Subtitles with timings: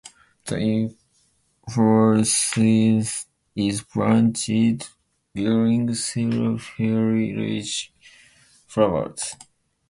[0.45, 0.89] The
[1.67, 4.89] inflorescence is branched,
[5.35, 7.93] bearing several fairly large
[8.65, 9.35] flowers.